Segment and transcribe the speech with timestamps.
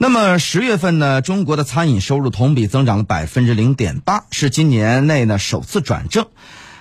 [0.00, 6.26] 那么十月份呢，中国的餐饮收入同比增长了百分之零点八，是今年内呢首次转正。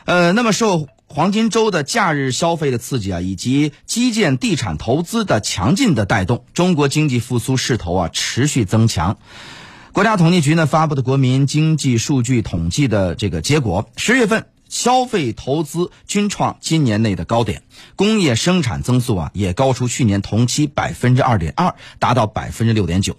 [0.05, 9.17] 呃，那么受黄金周的假日消费的刺激啊，以及基建地产投资的强劲的带动，中国经济复苏势头啊持续增强。
[9.93, 17.63] 国家统计局呢发布的国民经济数据统计的这个结果，十月份消费投资均创今年内的高点，
[17.95, 23.15] 工业生产增速啊也高出去年同期百分之二点二，达到百分之六点九。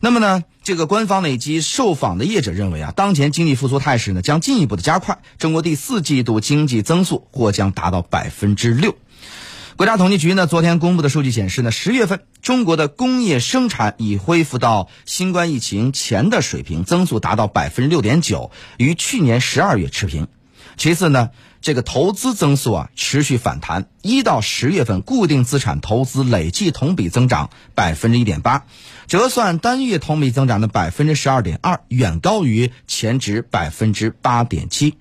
[0.00, 8.96] 那么呢，这个官方呢以及受访的业者认为啊，当前经济复苏态势呢将进一步的加快，中国第四季度经济增速或将达到百分之六。
[9.82, 20.28] 国家统计局呢昨天公布的数据显示呢，十月份中国的工业生产已恢复到新冠疫情前的水平，增速达到百分之六点九，与去年十二月持平。
[20.76, 28.66] 其次呢，这个投资增速啊持续反弹，一到十月份固定资产投资累计同比增长百分之一点八，
[29.08, 34.94] 折算单月同比增长的百分之十二点二，远高于前值百分之八点七。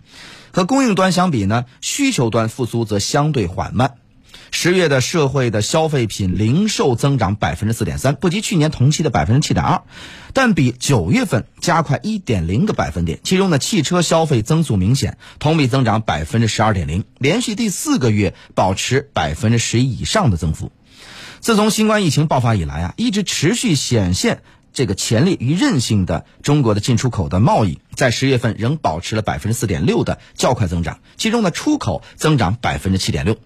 [0.52, 3.94] 和供应端相比呢，需求端复苏则相对缓慢。
[4.54, 9.82] 十月的社会的消费品零售增长百分之四点三，不及去年同期的百分之七点二，
[10.34, 13.20] 但比九月份加快一点零个百分点。
[13.24, 20.72] 其中呢，汽车消费增速明显，同比增长百分之十二点零，连续第四个月保持百分之十一以上的增幅。
[21.40, 24.44] 自从新冠疫情爆发以来啊，一直持续显现
[24.74, 33.38] 这个潜力与韧性的中国的进出口的贸易，在十月份仍保持了百分之四点六的较快增长，其中呢，出口增长百分之七点六。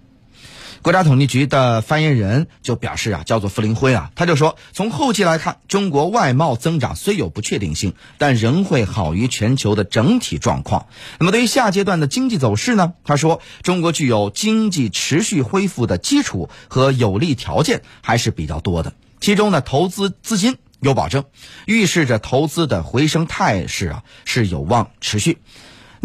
[0.85, 10.85] 国家统计局的发言人就表示啊，叫做傅林辉啊，他就说，从后期来看，中国外贸增长虽有不确定性，但仍会好于全球的整体状况。
[11.17, 12.93] 那么对于下阶段的经济走势呢？
[13.03, 21.23] 他说，中国具有经济持续恢复的基础和有利条件还是比较多的，其中呢，投资资金有保证，
[21.65, 25.39] 预示着投资的回升态势啊是有望持续。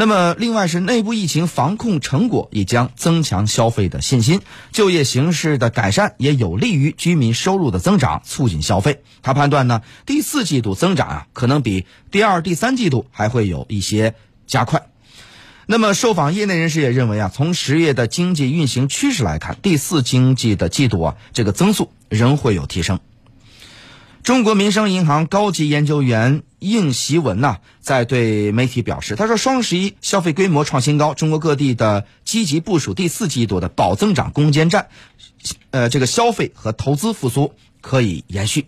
[0.00, 4.40] 那么，另外是内部疫情防控成果也将增强消费的信心，
[4.72, 9.02] 就业形势的改善也有利于居民收入的增长，促进消费。
[9.20, 14.14] 他判断呢，第四季度增长啊，可能比第二、第三季度还会有一些
[14.46, 14.86] 加快。
[15.66, 23.00] 那么，受访业内人士也认为啊，从十月的经济运行趋势来看，第四经济的季度啊，这个增速仍会有提升。
[24.22, 34.88] 中国民生银行高级研究员应习文呢，在对媒体表示，他说：“双十一消费规模创新高，中国各地的积极部署第四季度的保增长攻坚战，
[35.70, 38.66] 呃，这个消费和投资复苏可以延续。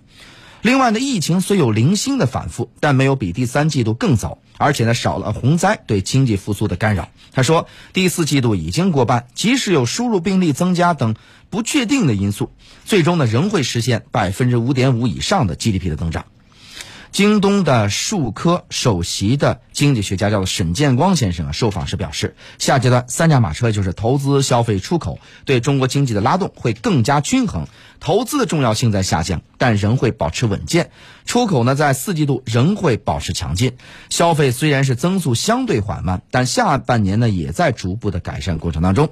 [0.63, 7.09] 另外呢，疫情虽有零星的反复，但没有比第三季度更早，而且呢，少了洪灾对经济复苏的干扰。
[7.33, 11.15] 他说，第四季度已经过半，即使有输入病例增加等。”
[11.53, 12.51] 不确定的因素，
[12.87, 16.25] 最终呢仍会实现百分之五点五以上的 GDP 的增长。
[17.13, 27.67] 京东的数科首席的经济学家叫做沈建光先生啊，受访时表示，下阶段三驾马车就是投资、消费、出口，对中国经济的拉动会更加均衡。
[28.01, 30.91] 投资的重要性在下降，但仍会保持稳健。
[31.27, 33.77] 出口呢，在四季度仍会保持强劲。
[34.09, 39.11] 消费虽然是增速相对缓慢，但下半年呢也在逐步的改善过程当中。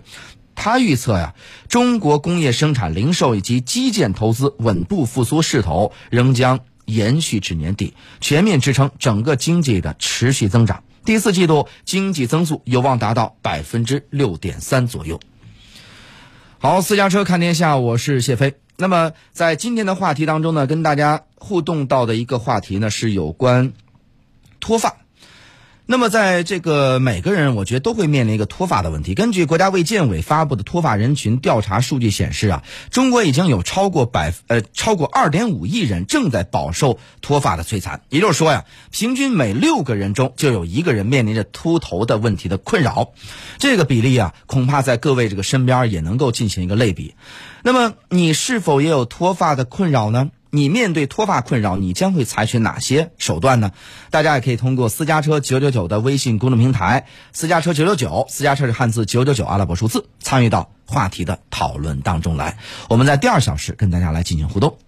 [0.55, 1.35] 他预测呀，
[1.69, 6.61] 中国工业生产、零售以及基建投资稳步复苏势头仍将
[6.93, 10.83] 延续至年底，全面支撑整个经济的持续增长。
[11.05, 15.19] 第四季度经济增速有望达到百分之六点三左右。
[16.59, 18.55] 好，私家车看天下，我是谢飞。
[18.77, 23.73] 那么在今天的话题当中呢，跟大家互动到的一个话题呢，是有关
[24.61, 25.00] 脱发。
[25.91, 29.17] 那么，在这个每个人，我觉得都会面临一个脱发的问题。
[29.17, 32.63] 根据国家卫健委发布的脱发人群调查数据显示啊，
[32.93, 38.03] 中国已经有超过百呃超过二点五亿人正在饱受脱发的摧残。
[38.09, 43.11] 也就是说呀，平均每六个人中就有一个人面临着秃头的问题的困扰。
[43.59, 47.17] 这个比例啊，恐怕在各位这个身边也能够进行一个类比。
[47.65, 50.31] 那么，你是否也有脱发的困扰呢？
[50.51, 53.71] 你面对脱发困扰，你将会采取哪些手段呢？
[54.11, 62.59] 大家也可以通过私家车九九九的微信公众平台“私家车九九九”，私家车是汉字九九九阿拉伯数字，参与到话题的讨论当中来。
[62.89, 64.79] 我们在第二小时跟大家来进行互动。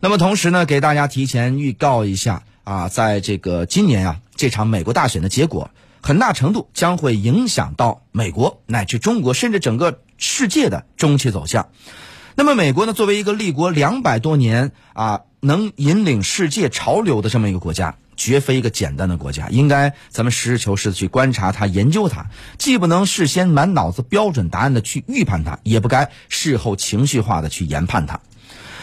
[0.00, 5.70] 那么同时呢，给大家提前预告一下啊，在这个今年啊，这场美国大选的结果，
[6.02, 11.68] 很大程度将会影响到美国乃至中国甚至整个世界的中期走向。
[12.36, 19.48] 那么，美国呢，作为一个立国两百多年啊，能引领世界潮流的这么一个国家，绝非一个简单的国家。
[19.50, 22.26] 应该咱们实事求是的去观察它、研究它，
[22.58, 28.18] 既不能事先满脑子标准答案的去预判它，也不该事后情绪化的去研判它。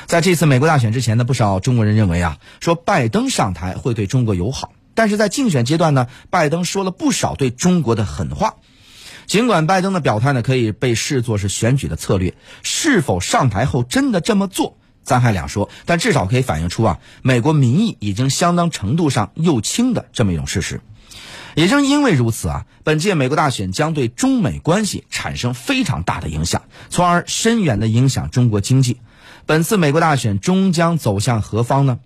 [0.08, 4.72] 在这次美国大选之前呢，不少中国人认为啊，说拜登上台会对中国友好。
[4.94, 8.56] 但是在竞选阶段呢，拜登说了不少对中国的狠话。
[9.32, 15.70] 尽管拜登的表态呢可以被视作是选举的策略，是否上台后真的这么做，咱还两说。
[15.86, 20.82] 但至少可以反映出啊，美国民意已经相当程度上右倾的这么一种事实。
[21.56, 29.00] 也正因为如此啊，本届美国大选将对中美关系产生非常大的影响，从而深远的影响中国经济。
[29.46, 32.00] 本次美国大选终将走向何方呢？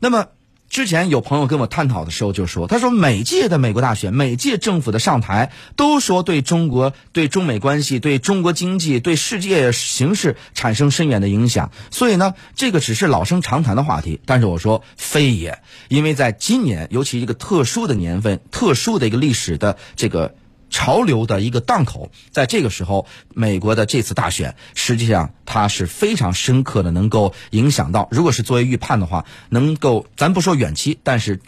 [0.00, 0.26] 那么。
[0.70, 11.72] 之前有朋友跟我探讨的时候就说，他说每届的美国大选，每届政府的上台都说对中国、对中美关系、对中国经济、对世界形势产生深远的影响。
[11.90, 14.20] 所以呢，这个只是老生常谈的话题。
[14.24, 15.58] 但是我说非也，
[15.88, 20.36] 因为在今年，尤其一个特殊的年份、特殊的一个历史的这个。
[20.70, 28.08] 潮流的一个档口，在这个时候，美国的这次大选，实际上它是非常深刻的，能够影响到。
[28.10, 31.40] 如果是作为预判的话，能够咱不说远期，但是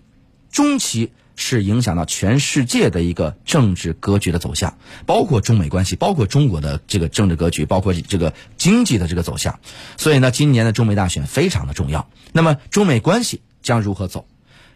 [0.51, 4.77] 中期是影响到全世界的一个政治格局的走向，
[5.07, 9.61] 包括中美关系，包括中国的这个政治格局，包括这个经济的这个走向。
[9.97, 12.09] 所以呢，今年的中美大选非常的重要。
[12.33, 14.27] 那么，中美关系将如何走？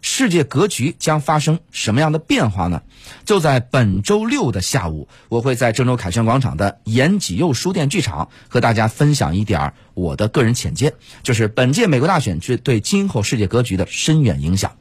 [0.03, 2.83] 世界格局将发生什么样的变化呢？
[3.25, 14.77] 就在本周六的下午，我会在郑州凯旋广场的延吉佑书店剧场和大家分享一点我的个人浅见，就是本届美国大选之对今后世界格局的深远影响。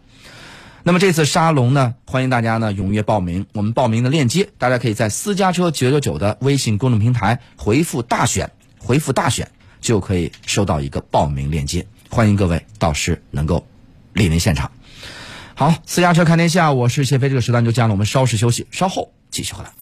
[0.84, 3.48] 那么这次沙龙呢，欢迎大家呢踊跃报名。
[3.54, 9.50] 我们报名的链接，大家可以在私家车九九九的微信公众平台回复“大选”，回复“大选”
[9.82, 11.88] 就可以收到一个报名链接。
[12.10, 13.66] 欢迎各位到时能够
[14.14, 14.72] 莅临现场。
[15.58, 17.30] 好，私家车看天下，我是谢飞。
[17.30, 19.72] 这个时段就这样了，我们稍事休息，稍后继续回来。